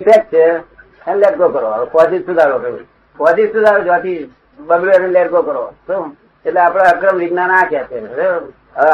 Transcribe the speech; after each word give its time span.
Set 0.00 0.28
છે, 0.30 0.44
એને 1.06 1.18
let 1.18 1.36
go 1.36 1.48
કરો. 1.48 1.86
પોઝિટ 1.92 2.26
સુધારો 2.26 2.58
કર્યો. 2.58 2.84
પોઝિટ 3.18 3.52
સુધારો 3.52 3.82
જ્યાંથી 3.82 4.30
બગડ્યો 4.58 4.98
એને 5.00 5.08
લેટ 5.08 5.30
ગો 5.30 5.42
કરો. 5.42 5.64
એટલે 6.44 6.60
આપડે 6.60 6.88
અક્રમ 6.92 7.16
વિજ્ઞાન 7.18 7.50
આ 7.50 7.68
કે 7.70 7.84
છે. 7.88 7.98
હવે 7.98 8.26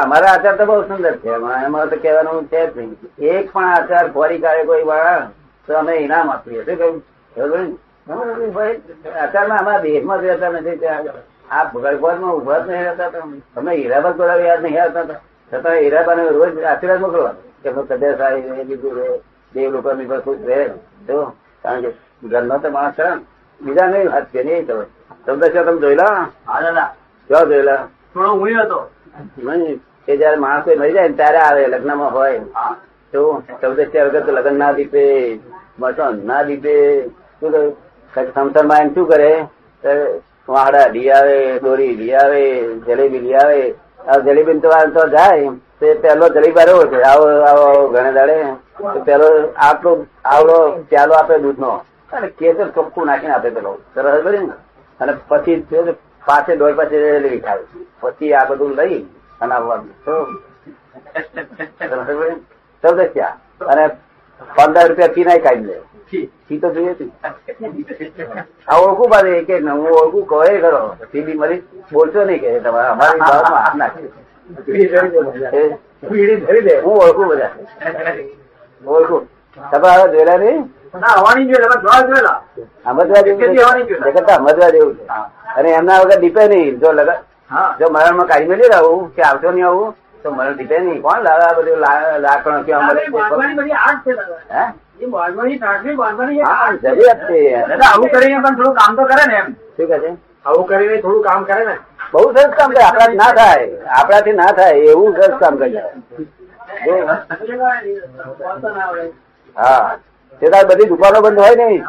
અમારા 0.03 0.33
આચાર 0.33 0.57
તો 0.57 0.65
બહુ 0.65 0.81
સુંદર 0.81 1.15
છે. 1.17 1.29
એમાં 1.65 1.89
તો 1.89 1.95
કહેવાનું 1.95 2.47
છે 2.47 2.61
જ 2.67 2.77
નહીં. 2.77 2.97
એક 3.19 3.51
પણ 3.51 3.73
આચાર 3.73 4.11
ફોરી 4.11 4.41
કાઢે 4.41 4.65
કોઈ 4.65 4.83
વાળા 4.83 5.29
તો 5.67 5.77
અમે 5.77 5.93
ઇનામ 5.95 6.29
આપીએ. 6.29 6.63
શું 6.65 6.77
કહ્યું? 7.35 7.77
આચારમાં 9.23 9.59
અમારા 9.59 9.81
દેશમાં 9.81 10.21
જ 10.21 10.25
રહેતા 10.25 10.51
નથી 10.51 10.87
આ 11.49 11.63
ગળગોળમાં 11.73 12.33
ઊભા 12.33 12.59
જ 12.59 12.67
નહીં 12.69 12.85
રહેતા 12.85 13.09
તમે 13.55 13.71
હીરાબાદ 13.75 14.15
બોલાવી 14.17 14.45
યાદ 14.45 14.63
નહીં 14.63 14.81
આવતા 14.81 15.19
છતાં 15.51 15.77
હીરાબાને 15.77 16.23
રોજ 16.29 16.63
આશીર્વાદ 16.63 17.01
મોકલવા 17.01 17.35
કે 17.63 17.69
કદાચ 17.71 18.17
સારી 18.17 18.43
એ 18.61 19.32
બીજું 19.53 19.71
રહે 19.71 19.71
લોકો 19.71 19.93
ની 19.93 20.05
પર 20.05 20.19
ખુશ 20.19 20.43
રહે 20.45 20.59
જો 21.07 21.19
કારણ 21.63 21.81
કે 21.81 21.89
ઘરનો 22.23 22.57
તો 22.57 22.69
માણસ 22.69 22.93
છે 22.93 23.07
બીજા 23.61 23.87
નહીં 23.87 24.11
વાત 24.11 24.25
કે 24.33 24.43
નહીં 24.43 24.67
તમે 24.67 24.85
તમે 25.25 25.47
શું 25.49 25.65
તમે 25.65 25.79
જોયેલા? 25.79 26.27
ક્યાં 27.29 27.47
જોયેલા? 27.47 27.81
થોડો 28.13 28.29
હું 28.29 28.61
હતો. 28.61 28.79
નહીં 29.37 29.79
કે 30.05 30.17
જયારે 30.17 30.37
માણસ 30.37 30.67
મરી 30.77 30.93
જાય 30.93 31.07
ને 31.07 31.15
ત્યારે 31.15 31.37
આવે 31.37 31.67
લગ્નમાં 31.67 32.11
હોય. 32.13 32.41
તો 33.13 33.43
ચૌદસ્યા 33.61 34.05
વગર 34.05 34.23
તો 34.25 34.31
લગ્ન 34.31 34.59
ના 34.59 34.71
દીપે 34.71 35.03
મટન 35.79 36.25
ના 36.25 36.43
દીપે. 36.43 36.75
શું 37.39 37.51
કહ્યું 37.51 38.33
સંસારમાં 38.33 38.79
એમ 38.79 38.93
શું 38.93 39.07
કરે? 39.07 39.31
વાડા 39.83 40.07
વાહડા 40.49 40.87
લઈ 40.87 41.09
આવે 41.09 41.59
દોરી 41.59 41.95
લઈ 41.95 42.13
આવે 42.13 42.41
જલેબી 42.87 43.19
લઈ 43.19 43.33
આવે. 43.33 43.61
આ 44.07 44.19
જલેબી 44.19 44.59
તો 44.59 45.07
જાય. 45.15 45.49
તે 45.79 45.87
પહેલો 46.01 46.25
જલેબી 46.29 46.65
રહ્યો 46.65 46.85
છે. 46.91 47.01
આવો 47.01 47.25
આવો 47.49 47.63
આવો 47.71 47.87
ઘણે 47.87 48.11
દાડે. 48.13 48.37
તો 48.37 48.62
પેલો 49.05 49.27
આટલો 49.67 49.91
આવડો 50.25 50.57
પ્યાલો 50.89 51.13
આપે 51.17 51.35
દૂધનો. 51.43 51.71
અને 52.11 52.27
કેસર 52.39 52.67
ચોખ્ખું 52.75 53.05
નાખીને 53.07 53.33
આપે 53.33 53.49
પેલો. 53.49 53.71
સરસ 53.95 54.25
ને. 54.25 54.55
અને 54.99 55.11
પછી 55.29 55.57
પાસે 56.27 56.51
દોઢ 56.57 56.75
પાસે 56.75 56.97
લેવી 57.23 57.41
ખાય 57.41 57.63
પછી 58.01 58.33
આ 58.33 58.45
બધું 58.49 58.71
લઈ 58.79 58.99
અને 59.41 59.53
આવવાનું. 59.53 59.95
સરસ 62.83 63.09
ત્યાં 63.13 63.37
અને 63.71 63.83
પંદર 64.57 64.87
રૂપિયા 64.89 65.15
ફી 65.15 65.25
નાઈ 65.29 65.43
કાઢી 65.47 65.67
લે. 65.67 65.75
ફી 66.47 66.59
તો 66.59 66.67
જોઈએ 66.75 66.93
આ 68.67 68.77
ઓળખું 68.81 69.07
પાછું 69.13 69.35
એક 69.39 69.49
એક 69.49 69.61
ને 69.63 69.71
હું 69.71 69.91
ઓળખું 70.01 70.25
કહે 70.29 70.53
કરો. 70.65 70.81
ફીડી 71.11 71.39
મરી 71.41 71.61
બોલશો 71.91 72.21
નહીં 72.25 72.41
કે 72.43 72.49
તમારે 72.67 72.89
અમારી 72.93 73.21
બાબતમાં 73.27 73.63
હાથ 73.65 73.77
નાખી 73.81 74.09
હું 76.85 76.97
ઓળખું 77.03 77.27
બધા. 77.31 77.53
ઓળખું 78.87 79.27
તમે 79.71 80.11
જોયેલા 80.11 80.37
નહીં? 80.37 80.73
છે. 84.97 85.05
અને 85.57 85.69
એમના 85.69 85.99
વગર 85.99 86.19
દીપે 86.19 86.47
નહીં. 86.47 86.79
જો 86.79 86.91
લગન 86.91 87.13
જો 87.79 87.89
મરણમાં 87.89 88.27
કાઢી 88.27 88.47
મેળવી 88.47 88.73
આવું 88.73 89.15
કે 89.15 89.21
આવતો 89.21 89.51
નહીં 89.51 89.67
આવું? 89.67 89.95
તો 90.23 90.31
મરણ 90.31 90.53
દીપે 90.53 90.79
નહીં. 90.79 91.01
કોણ 91.01 91.23
લાવે 91.23 91.61
બધું 91.61 91.77
લાકડો 92.19 92.63
કે 92.63 92.73
આવું 97.93 98.09
કરીને 98.09 98.39
પણ 98.39 98.55
થોડું 98.55 98.73
કામ 98.73 98.95
તો 98.95 99.03
કરે 99.03 99.25
ને 99.27 99.35
એમ. 99.35 99.53
શું 99.53 99.87
કે 99.87 99.99
છે? 99.99 100.15
આવું 100.45 100.67
કરીને 100.67 101.01
થોડું 101.01 101.23
કામ 101.23 101.43
કરે 101.43 101.65
ને. 101.65 101.77
બહુ 102.13 102.31
સરસ 102.33 102.53
કામ 102.53 102.71
કરે. 102.71 102.83
આપણાથી 102.83 103.15
ના 103.15 103.31
થાય. 103.31 103.69
આપણાથી 103.87 104.31
ના 104.31 104.45
થાય. 104.45 104.73
એવું 104.73 105.15
સરસ 105.15 105.39
કામ 105.39 105.57
કરે. 105.57 105.83
હા. 109.55 109.97
તે 110.41 110.49
તાર 110.49 110.65
બધી 110.65 110.87
દુકાનો 110.87 111.21
બંધ 111.21 111.39
હોય 111.39 111.55
નહીં. 111.61 111.83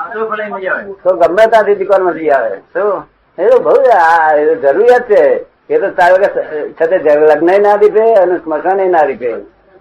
તો 1.03 1.11
તો 1.11 1.17
ગમે 1.19 1.43
ત્યાંથી 1.47 1.75
દુકાનમાંથી 1.75 2.31
આવે. 2.31 2.53
શું? 2.73 3.03
એ 3.39 3.49
તો 3.49 3.57
બહુ 3.61 3.73
તો 3.73 4.55
જરૂરિયાત 4.63 5.07
છે. 5.07 5.47
એ 5.67 5.79
તો 5.79 5.91
તારે 5.91 6.29
છતે 6.77 6.97
લગ્ન 7.17 7.63
ના 7.63 7.77
દીપે 7.79 8.03
અને 8.15 8.39
સ્મશાન 8.39 8.91
ના 8.91 9.07
દીપે 9.07 9.31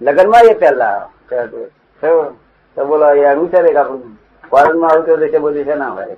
લગ્નમાં 0.01 0.45
એ 0.45 0.55
પેલા 0.55 1.07
તો 2.77 2.85
બોલો 2.85 3.07
એનું 3.09 3.49
છે 3.49 3.57
આપણું 3.57 4.17
ફોરેનમાં 4.51 4.91
આવતું 4.91 5.19
દેશે 5.19 5.39
બોલી 5.39 5.65
છે 5.65 5.75
ના 5.75 5.89
હોય 5.89 6.15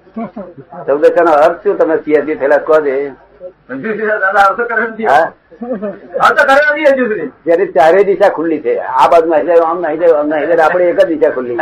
ચૌદશ 0.88 1.22
નો 1.22 1.32
અર્થ 1.36 1.64
શું? 1.64 1.78
તમે 1.78 1.98
સીએસી 1.98 2.36
થયેલા 2.36 2.60
કહો 2.60 2.82
છે 2.82 3.12
જેની 7.46 7.68
ચારે 7.74 8.04
દિશા 8.04 8.30
ખુલ્લી 8.38 8.62
છે. 8.62 8.74
આ 8.80 9.08
બાજુ 9.12 9.30
આમ 9.34 9.80
નહીં 9.82 10.00
જાય 10.00 10.16
આમ 10.20 10.28
નહીં 10.30 10.48
જાય 10.50 10.64
આપડે 10.66 10.84
એક 10.90 11.00
જ 11.00 11.02
દિશા 11.12 11.32
ખુલ્લી. 11.36 11.58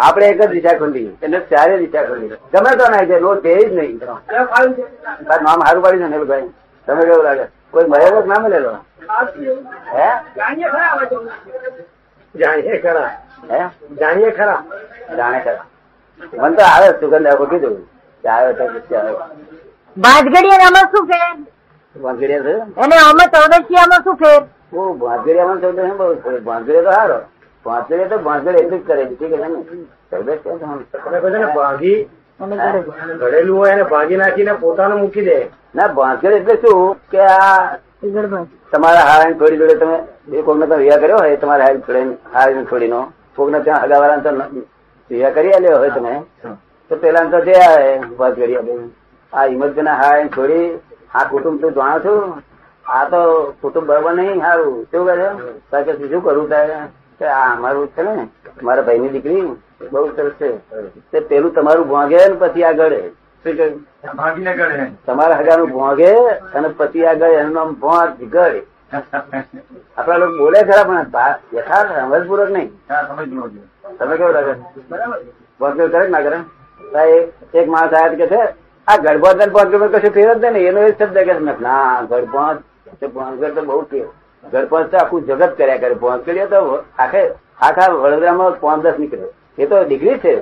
આપણે 0.00 0.26
એક 0.26 0.40
જ 0.40 0.42
દિશા 0.54 0.76
ખુલ્લી. 0.78 1.10
એટલે 1.22 1.38
ચારે 1.52 1.74
દિશા 1.78 2.04
ખુલ્લી. 2.08 2.30
ગમે 2.52 2.70
તો 2.78 2.84
નહીં 2.92 3.08
જાય 3.08 3.20
નો 3.20 3.30
છે 3.40 3.52
જ 3.60 3.72
નહીં 3.78 3.98
નામ 5.42 5.60
સારું 5.66 5.82
પાડી 5.82 6.10
ને 6.14 6.24
ભાઈ 6.24 6.48
તમે 6.88 7.02
કેવું 7.08 7.24
લાગે? 7.24 7.46
કોઈ 7.72 7.86
મળેલો 7.92 8.18
ના 8.30 8.40
મળેલો 8.44 8.70
હે? 9.94 10.08
જાણીએ 10.36 10.68
ખરા. 10.74 10.92
જાણીએ 12.34 12.78
ખરા 12.84 13.10
હે? 13.50 13.60
જાણીએ 14.00 14.30
ખરા. 14.38 14.60
જાણે 15.18 15.40
ખરા. 15.44 15.64
મને 16.40 16.54
તો 16.56 16.62
આવે 16.64 16.88
સુગંધ 17.00 17.28
આખો 17.32 17.46
કીધું. 17.52 17.76
કે 18.24 18.54
તો 18.58 18.64
પછી 18.74 18.96
આવે. 18.96 19.12
ભાંજગડિયા 19.96 20.64
આમાં 20.66 20.88
શું 20.92 21.04
ફેર? 21.10 21.28
વાંકડિયા 21.96 22.44
છે? 22.46 22.54
અને 22.84 22.96
આમાં 23.04 23.30
ચૌદસિયામાં 23.34 24.02
શું 24.06 24.16
ફેર? 24.22 24.40
બહુ 24.72 24.82
ભાંગડિયામાં 25.04 25.60
ચૌદ 25.62 25.76
છે 25.76 25.84
બહુ 26.00 26.40
ભાંગડિયા 26.48 26.84
તો 26.86 26.92
સારો 26.98 27.18
ભાંગડિયા 27.66 28.10
તો 28.12 28.18
ભાંગડ 28.26 28.58
એટલું 28.62 28.80
જ 28.80 28.84
કરે 28.86 29.02
છે 29.08 29.14
ઠીક 29.14 29.32
છે 29.32 29.48
ને? 29.48 29.60
ચૌદ 30.10 30.26
છે 30.26 30.36
તો 30.42 30.50
આમ. 30.66 30.80
તમે 30.92 31.18
કહો 31.20 31.28
છો 31.30 31.38
ને 31.38 31.48
ભાંગી 31.58 31.98
અને 32.40 32.54
હે? 32.62 32.80
ઘડેલું 33.20 33.56
હોય 33.58 33.72
એને 33.76 33.84
ભાંગી 33.94 34.20
નાખીને 34.22 34.54
પોતાનું 34.64 35.00
મૂકી 35.02 35.26
દે. 35.28 35.38
ના 35.74 35.88
ભાંગડ 35.98 36.34
એટલે 36.40 36.54
શું 36.62 36.96
કે 37.10 37.20
આ. 37.20 37.78
તમારા 38.72 39.06
હારાની 39.08 39.38
થોડી 39.40 39.58
જોડે 39.60 39.76
તમે 39.80 39.96
એ 40.38 40.42
કોકને 40.42 40.66
તમે 40.66 40.78
વિવાહ 40.82 41.00
કર્યો 41.02 41.18
હોય 41.18 41.36
તમારા 41.42 41.66
હારી 41.66 41.82
છોડીને 41.86 42.56
નો 42.56 42.66
છોડીનો 42.70 43.00
કોકને 43.36 43.58
ત્યાં 43.66 43.84
હગાવાળા 43.84 44.22
તો 44.24 44.30
વિવાહ 45.10 45.32
કરી 45.36 45.52
આલ્યો 45.56 45.78
હોય 45.78 45.90
તમે. 45.96 46.14
તો 46.92 46.96
પેલા 47.02 47.28
તો 47.32 47.38
જે 47.46 47.54
વાત 48.18 48.34
કરી 48.36 48.56
આ 49.32 49.44
હિંમતના 49.50 49.94
હારાની 50.00 50.32
છોડી 50.34 50.64
આ 51.14 51.24
કુટુંબ 51.30 51.60
તું 51.62 51.72
જાણો 51.76 51.98
છું? 52.04 52.42
આ 52.86 53.04
તો 53.12 53.20
કુટુંબ 53.62 53.86
બરોબર 53.90 54.12
નહીં 54.18 54.40
સારું 54.40 54.74
શું 54.90 55.06
કરે 55.06 55.28
કે 55.86 55.92
શું 56.10 56.22
કરવું 56.26 56.48
તારે? 56.50 56.76
કે 57.18 57.26
આ 57.38 57.48
અમારું 57.54 57.88
છે 57.96 58.02
ને 58.02 58.14
મારા 58.62 58.86
ભાઈની 58.90 59.12
દીકરી 59.16 59.46
બહુ 59.92 60.04
સરસ 60.16 60.36
છે. 60.38 60.50
તે 61.10 61.18
પેલું 61.32 61.54
તમારું 61.54 61.88
ભોંગે 61.88 62.20
ને 62.28 62.36
પછી 62.44 62.64
આગળ. 62.64 62.96
તમારા 65.06 65.40
હગાનું 65.40 65.68
ભોંગે 65.74 66.12
અને 66.54 66.68
પછી 66.78 67.06
આગળ 67.06 67.40
એનું 67.40 67.54
નામ 67.54 67.76
ભોંગ 67.82 68.30
ગળે. 68.34 68.62
આપડા 69.96 70.18
લોકો 70.18 70.36
બોલે 70.38 70.58
ખરા 70.68 70.88
પણ 70.88 71.00
યથાર્થ 71.58 71.92
સમજપૂર્વક 72.00 72.50
નહીં. 72.56 72.68
હા. 72.90 73.02
તમે 73.98 74.14
કેવું 74.16 74.34
લાગે 74.34 74.54
બરાબર. 74.90 75.18
ભોંગ 75.60 75.74
કરે 75.94 76.08
ના 76.08 76.26
કરે? 76.26 76.38
એક 77.54 77.66
માણસ 77.68 77.92
આયા 77.92 78.18
કે 78.20 78.26
છે, 78.32 78.40
આ 78.88 78.96
ગળભોત 78.96 79.36
ને 79.36 79.46
ભોંગ 79.46 79.68
કશું 79.94 80.12
ફેર 80.16 80.34
જ 80.34 80.44
નહીં 80.44 80.68
એનો 80.68 80.80
એ 80.88 80.90
શબ્દ 80.98 81.18
કે 81.28 81.34
ના 81.60 82.02
ગળભોત 82.10 82.56
તો 83.00 83.06
તો 83.08 83.62
બહુ 83.62 83.82
ફેર. 83.90 84.06
ગળભોત 84.44 84.90
તો 84.90 84.96
આખું 84.98 85.20
જગત 85.26 85.52
કર્યા 85.58 85.80
કરે. 85.82 85.94
ભોંગ 85.94 86.20
કર્યો 86.26 86.46
તો 86.46 86.58
આખે, 86.98 87.22
આખા 87.60 87.92
વડોદરામાં 87.92 88.60
પાંચ 88.60 88.82
દસ 88.84 88.98
નીકળ્યો 88.98 89.32
એ 89.58 89.66
તો 89.66 89.76
ડિગ્રી 89.84 90.18
છે. 90.18 90.34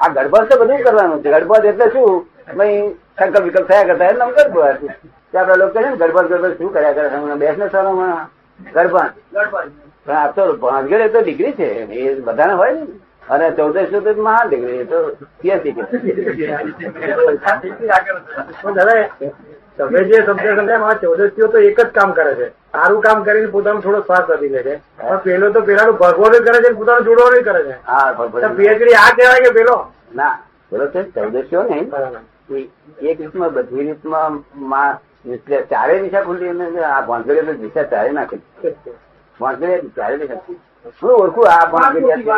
આ 0.00 0.08
ગડબડ 0.14 0.44
તો 0.48 0.54
બધું 0.60 0.80
કરવાનું 0.84 1.22
છે. 1.22 1.28
ગડબડ 1.30 1.64
એટલે 1.64 1.86
શું? 1.92 2.26
ભાઈ, 2.56 2.94
સંકલ્પ 3.18 3.44
વિકલ્પ 3.44 3.66
થયા 3.68 3.88
કરતા 3.88 4.08
એટલે 4.12 4.24
ગડબડ 4.38 4.82
આપડા 5.36 5.60
લોકો 5.60 5.72
કહે 5.74 5.80
ને 5.80 5.96
ગડબડ 5.96 6.26
ગડબડ 6.30 6.56
શું 6.58 6.72
કર્યા 6.72 6.96
કરે? 6.96 7.08
હમણાં 7.08 7.38
બેસને 7.38 7.66
સારો 7.68 7.70
સારોમાં 7.72 8.16
ગડબડ. 8.74 9.12
પણ 10.06 10.16
આ 10.16 10.32
તો 10.36 10.42
ભાંગેડ 10.62 11.00
એ 11.00 11.08
તો 11.08 11.20
ડિગ્રી 11.22 11.52
છે. 11.52 11.68
એ 12.00 12.20
બધાને 12.20 12.52
હોય 12.52 12.72
ને. 12.72 12.82
અને 13.34 13.46
ચૌદશ 13.58 13.90
તો 14.06 14.12
મહાન 14.28 14.44
ડિગ્રી 14.48 14.80
એ 14.84 14.86
તો 14.92 14.98
પીએચડી 15.40 15.74
કે. 15.74 15.82
દાદા 18.76 19.02
તમે 19.78 20.00
જે 20.08 20.16
સમજો 20.28 20.50
સમજાય 20.56 20.94
ચૌદસીઓ 21.02 21.46
તો 21.52 21.58
એક 21.68 21.78
જ 21.80 21.88
કામ 21.98 22.10
કરે 22.18 22.32
છે. 22.38 22.46
સારું 22.72 23.00
કામ 23.06 23.18
કરીને 23.24 23.50
પોતાનો 23.54 23.80
થોડો 23.80 24.00
શ્વાસ 24.06 24.30
આપી 24.30 24.52
લે 24.54 24.62
છે. 24.62 24.74
પણ 24.98 25.20
પેલો 25.24 25.46
તો 25.50 25.60
પેલાનું 25.68 25.96
ભગવાનું 26.02 26.42
કરે 26.46 26.58
છે 26.64 26.70
પોતાનું 26.80 27.04
જોડવાનું 27.08 27.42
કરે 27.48 27.60
છે. 27.68 27.74
હા 27.84 28.50
પીએચડી 28.58 28.96
આ 29.02 29.10
કહેવાય 29.16 29.44
કે 29.46 29.52
પેલો? 29.58 29.76
ના 30.14 30.34
બોલો 30.70 30.84
છે 30.94 31.00
ચૌદશીઓ 31.14 31.62
નહીં. 31.70 31.86
એક 33.10 33.18
રીતમાં 33.20 33.52
બધી 33.54 33.86
રીતમાં 33.88 34.32
માં 34.72 34.98
ચારે 35.70 35.94
દિશા 36.02 36.24
ખુલ્લી 36.26 36.50
અને 36.50 36.84
આ 36.90 37.00
ભાંગેડ 37.08 37.46
તો 37.46 37.54
દિશા 37.62 37.86
ચારે 37.94 38.10
નાખી. 38.18 38.42
ભાંગેડ 39.40 39.88
ચારે 39.96 40.14
દિશા 40.18 40.40
શું 40.98 41.10
ઓળખું 41.22 41.46
આ 41.54 41.64
ભાંગેડ 41.72 42.28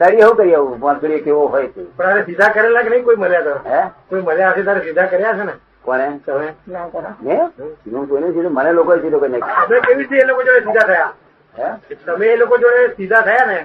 તારી 0.00 0.20
એવું 0.20 0.36
કરી 0.36 0.54
આવું 0.54 0.78
ભાંગેડ 0.80 1.24
કેવો 1.24 1.46
હોય 1.48 1.68
છે 1.68 1.82
પણ 1.96 2.06
આને 2.06 2.24
સીધા 2.24 2.50
કરેલા 2.50 2.82
કે 2.82 2.90
નહીં? 2.90 3.04
કોઈ 3.04 3.16
મળ્યા 3.16 3.60
હે? 3.66 3.82
કોઈ 4.08 4.22
મળ્યા 4.22 4.52
હશે 4.52 4.64
તારે 4.64 4.80
સીધા 4.80 5.06
કર્યા 5.06 5.34
છે 5.34 5.44
ને? 5.44 5.54
કોને? 5.84 6.06
તમે? 6.26 6.48
હે 7.22 7.36
કોઈને 8.06 8.32
સીધું 8.32 8.52
મને 8.52 8.72
લોકો 8.72 8.98
સીધો 8.98 9.20
કરી 9.20 9.32
નાખ્યું. 9.34 9.68
તમે 9.68 9.80
કેવી 9.80 9.98
રીતે 10.00 10.18
એ 10.18 10.26
લોકો 10.26 10.42
જોડે 10.42 10.60
સીધા 10.62 10.86
થયા? 10.86 11.12
હે? 11.54 11.68
તમે 12.06 12.26
એ 12.26 12.36
લોકો 12.36 12.58
જોડે 12.58 12.82
સીધા 12.96 13.22
થયા 13.22 13.46
ને? 13.46 13.58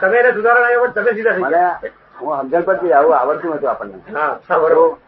તમે 0.00 0.18
એને 0.18 0.32
સુધારણા 0.32 0.66
આવ્યો 0.66 0.84
પણ 0.84 0.94
તમે 0.94 1.14
સીધા 1.14 1.34
થઈ 1.34 1.50
ગયા. 1.50 1.74
હું 2.20 2.38
સમજણ 2.40 2.64
પરથી 2.64 2.92
આવું 2.92 3.16
આવડતું 3.16 3.56
હતું 3.56 3.70
આપણને. 3.70 3.98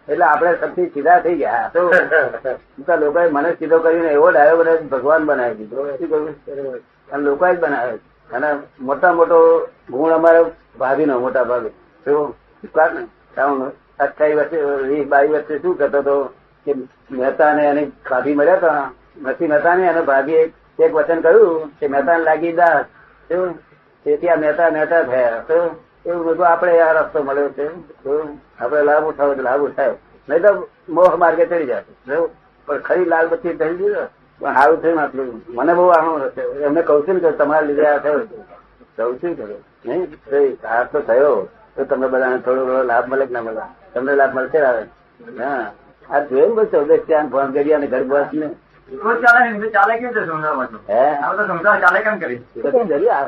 એટલે 0.08 0.24
આપણે 0.24 0.56
સૌથી 0.56 0.88
સીધા 0.88 1.20
થઈ 1.20 1.36
ગયા. 1.36 1.70
તો 1.70 2.96
લોકોએ 3.04 3.28
મને 3.28 3.54
સીધો 3.58 3.80
કરીને 3.80 4.10
એવો 4.12 4.30
ડાયો 4.30 4.64
ભગવાન 4.90 5.26
બનાવી 5.26 5.58
દીધો. 5.60 5.86
શું 5.98 6.08
કહ્યું 6.08 6.80
અને 7.12 7.22
લોકોએ 7.22 7.54
જ 7.54 7.60
બનાવ્યો. 7.60 7.98
અને 8.32 8.54
મોટા 8.80 9.12
મોટો 9.12 9.68
ગુણ 9.90 10.12
અમારે 10.12 10.44
ભાભીનો 10.78 11.20
મોટા 11.20 11.44
ભાગે. 11.44 11.68
શું? 12.04 12.34
ને? 12.76 13.04
અઠાવી 14.04 14.34
વર્ષે, 14.34 14.60
વીસ, 14.60 15.06
બાવીસ 15.06 15.30
વર્ષે 15.30 15.58
શું 15.58 15.78
કરતો 15.78 15.98
હતો 15.98 16.24
કે 16.64 16.74
મહેતા 17.10 17.52
ને 17.52 17.64
એની 17.64 17.92
ભાભી 18.10 18.34
મળ્યા 18.34 18.54
હતા. 18.54 18.90
નથી 19.22 19.46
મહેતા 19.46 19.74
ને 19.74 19.88
અને 19.88 20.02
ભાભી 20.02 20.32
એક 20.78 20.94
વચન 20.94 21.20
કહ્યું 21.20 21.66
કે 21.80 21.86
મહેતા 21.88 22.16
લાગી 22.16 22.52
દાસ. 22.52 22.84
શું? 23.32 23.58
તેથી 24.04 24.28
આ 24.28 24.36
મહેતા 24.36 24.70
મહેતા 24.70 25.02
થયા. 25.02 25.44
તો 25.48 25.54
એવું 26.06 26.26
બધું 26.26 26.48
આપણે 26.48 26.80
આ 26.80 26.92
રસ્તો 26.92 27.22
મળ્યો 27.22 27.48
છે? 27.48 27.68
આપણે 28.58 28.82
લાભ 28.82 29.04
ઉઠાવો 29.04 29.34
લાભ 29.34 29.60
ઉઠાવ્યો 29.60 29.96
નહીં 30.28 30.42
તો 30.42 30.68
મોહ 30.88 31.16
માર્ગે 31.16 31.46
ચડી 31.46 31.66
જાય 31.66 31.82
શું? 31.82 32.30
પણ 32.66 32.78
ખરી 32.78 33.04
લાલ 33.04 33.28
બત્તી 33.28 33.54
ચડી 33.54 33.74
ગઈ 33.74 33.94
પણ 34.44 34.54
સારું 34.54 34.82
થયું 34.82 35.00
આટલું. 35.02 35.42
મને 35.48 35.74
બહુ 35.74 35.86
આનંદ 35.88 36.38
એમને 36.60 36.82
કઉ 36.82 37.00
છું 37.08 37.14
ને 37.14 37.20
કે 37.20 37.30
તમારા 37.30 37.60
લીધે 37.60 37.86
આ 37.86 37.98
થયો. 37.98 38.18
કઉ 38.98 39.14
છું 39.22 39.36
કે 39.36 39.44
નહીં 39.88 40.66
આ 40.66 40.82
તો 40.84 41.00
થયો. 41.00 41.48
તો 41.76 41.84
તમને 41.84 42.06
બધાને 42.06 42.38
થોડો 42.38 42.66
ઘણો 42.66 42.82
લાભ 42.82 43.08
મળે 43.08 43.26
કે 43.26 43.32
ના 43.32 43.42
મળે? 43.42 43.64
તમને 43.94 44.14
લાભ 44.14 44.34
મળશે 44.34 44.58
હા 45.44 45.72
આ 46.10 46.20
જોયું 46.20 46.54
બસ 46.54 46.64
ચૌદશ 46.64 47.00
ત્યાં 47.06 47.28
ફોન 47.28 47.52
કરી 47.52 47.72
અને 47.72 47.86
ઘર 47.86 48.02
બસ 48.02 48.26
ને? 48.34 48.50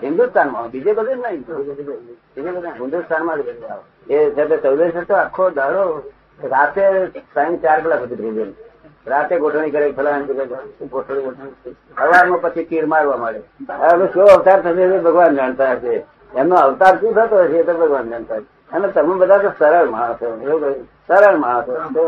હિન્દુસ્તાનમાં. 0.02 0.70
બીજે 0.70 0.92
બધે 0.92 1.14
નહીં. 1.14 1.44
હિન્દુસ્તાનમાં. 2.82 3.38
એ 4.10 4.30
છે 4.30 5.04
તો 5.04 5.14
આખો 5.14 5.50
દાડો 5.50 6.12
રાતે 6.42 7.06
ત્રણ 7.34 7.56
ચાર 7.56 7.80
કલાક 7.80 7.98
સુધી 7.98 8.16
થઈ 8.16 8.65
રાતે 9.06 9.38
ગોઠવણી 9.38 9.70
કરે, 9.70 9.92
ફલાણ 9.92 10.22
ગોઠવણી 10.92 11.72
સવારમાં 11.96 12.40
પછી 12.42 12.64
તીર 12.64 12.86
મારવા 12.86 13.16
મળે 13.16 13.40
હવે 13.70 14.06
શું 14.06 14.24
અવતાર 14.24 14.60
થશે 14.60 14.82
એ 14.82 14.98
ભગવાન 14.98 15.34
જાણતા 15.34 15.72
હશે. 15.72 15.94
એમનો 16.34 16.56
અવતાર 16.56 16.94
શું 17.00 17.14
થતો 17.14 17.36
હશે 17.38 17.56
એ 17.56 17.62
તો 17.62 17.74
ભગવાન 17.74 18.08
જાણતા 18.08 18.34
હશે. 18.34 18.76
અને 18.76 18.88
તમે 18.88 19.14
બધા 19.16 19.38
તો 19.38 19.50
સરળ 19.58 19.90
માણસો, 19.90 20.26
એવું 20.26 20.60
સરળ 21.08 21.36
માણસો. 21.36 21.72
તો 21.94 22.04